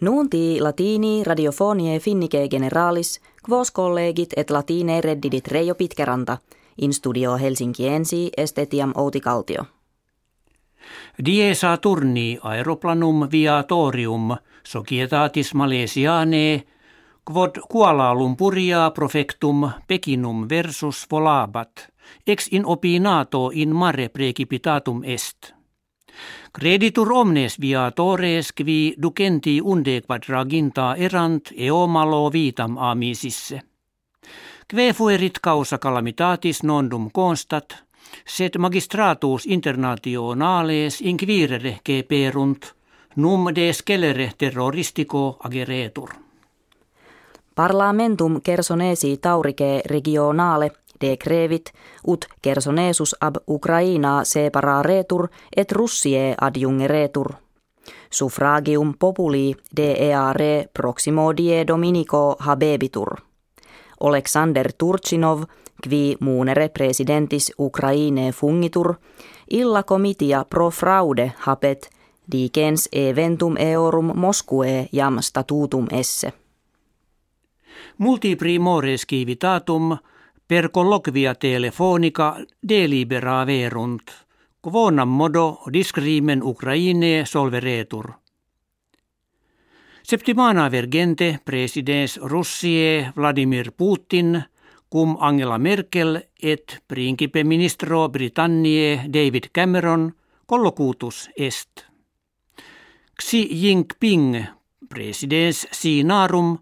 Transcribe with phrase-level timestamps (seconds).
[0.00, 6.38] Nuunti latini radiofonie finnike generalis, quos collegit et latine reddidit Reijo Pitkeranta,
[6.78, 9.64] in studio Helsinkiensi estetiam Outi-Kaltio.
[11.26, 16.62] Die Saturni aeroplanum viatorium societatis Malesianae
[17.32, 21.88] quod Kuala Lumpuria profectum Pekinum versus volabat,
[22.26, 25.57] ex in opinato in mare precipitatum est.
[26.52, 33.60] Creditur omnes viatores qui ducenti unde quadraginta erant eomalo vitam amisisse.
[34.68, 37.76] Kve fuerit causa calamitatis nondum constat,
[38.26, 42.74] sed magistratus internationales inquirere perunt,
[43.16, 46.08] num de scelere terroristico ageretur.
[47.54, 51.72] Parlamentum kersonesi taurike regionale de crevit
[52.06, 57.32] ut kersonesus ab Ukraina separaretur et Russie adjungeretur.
[58.10, 63.16] Suffragium populi de eare proximo die dominico habebitur.
[64.00, 65.42] Alexander Turchinov,
[65.82, 68.94] qui muunere presidentis Ukraine fungitur,
[69.50, 71.90] illa comitia pro fraude hapet
[72.32, 76.32] dicens eventum eorum Moscue jam statutum esse.
[77.98, 79.96] Multiprimores civitatum
[80.48, 82.38] per colloquia telefonica
[83.44, 84.10] verunt,
[84.60, 88.14] quonam modo discrimen Ukraine solveretur.
[90.02, 94.42] Septimana vergente presidens Russie Vladimir Putin
[94.88, 100.14] cum Angela Merkel et principe ministro Britannie David Cameron
[100.46, 101.84] collocutus est.
[103.20, 104.46] Xi Jinping
[104.88, 106.56] presidens sinarum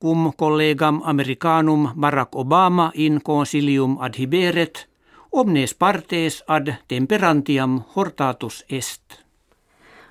[0.00, 4.88] cum collegam americanum Barack Obama in consilium adhiberet,
[5.32, 9.02] omnes partes ad temperantiam hortatus est.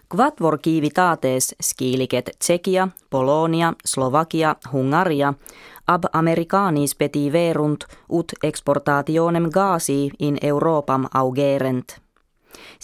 [0.10, 5.34] Quatvor kiivitates skiiliket Tsekia, Polonia, Slovakia, Hungaria,
[5.88, 12.05] ab americanis peti verunt ut exportationem gasi in Europam augerent.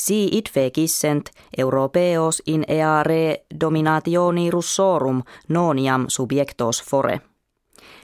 [0.01, 7.21] Si idfecissent europeos in eare dominationi russorum noniam subjectos fore.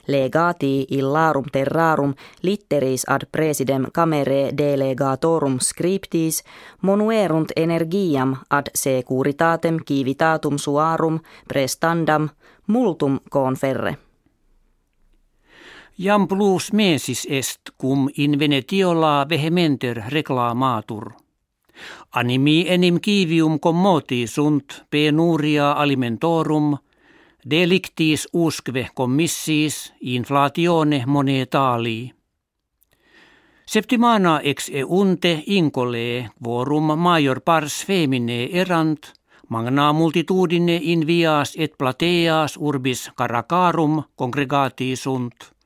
[0.07, 6.43] Legati illarum terrarum litteris ad presidem camere delegatorum scriptis
[6.81, 12.29] monuerunt energiam ad securitatem civitatum suarum prestandam
[12.67, 13.97] multum conferre.
[15.97, 21.26] Jam plus mensis est cum in Venetiola vehementer reclamatur.
[22.15, 26.77] Animi enim kivium commoti sunt penuria alimentorum,
[27.49, 32.11] delictis usque commissis inflatione monetali.
[33.67, 39.13] Septimana ex eunte incole quorum major pars femine erant,
[39.49, 45.35] magna multitudine in vias et plateas urbis caracarum congregati sunt–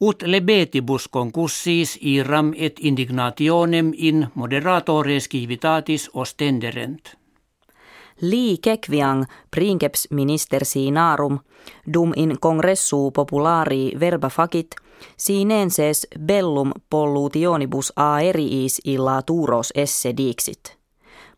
[0.00, 7.16] ut lebetibus concussis iram et indignationem in moderatores civitatis ostenderent.
[8.20, 11.38] Li kekviang princeps minister sinarum,
[11.92, 14.74] dum in congressu populari verba facit,
[15.16, 20.78] sinenses bellum pollutionibus aeriis illa turos esse dixit.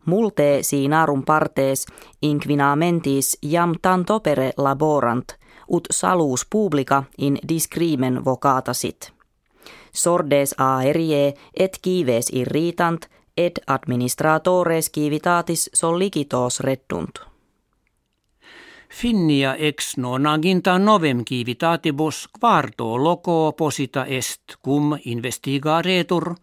[0.05, 1.85] Multe sinarum partes
[2.21, 5.37] inquinamentis jam tantopere laborant,
[5.71, 9.11] ut salus publica in discrimen vocata sit.
[9.93, 13.05] Sordes aerie et kives irritant
[13.37, 17.19] et administratores civitatis sollicitos reddunt.
[18.89, 26.35] Finnia ex nonaginta novem civitatibus quarto loco posita est cum investigaretur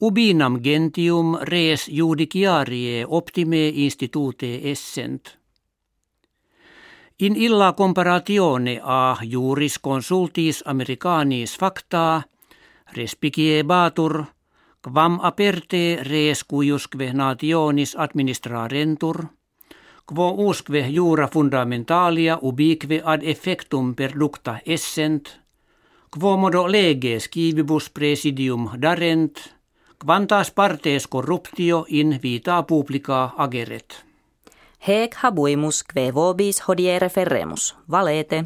[0.00, 5.34] ubinam gentium res judiciarie optime institute essent–
[7.22, 12.22] In illa comparatione a juris consultis americanis facta,
[12.96, 14.24] respiciebatur,
[14.80, 19.20] quam aperte res cuiusque nationis administrarentur,
[20.08, 25.28] quo usque jura fundamentalia ubique ad effectum perducta essent,
[26.08, 29.36] quo modo leges civibus presidium darent,
[29.98, 34.09] quantas partes corruptio in vita publica ageret.
[34.80, 38.44] Hec habuimus kve vobis hodiere ferremus, valete.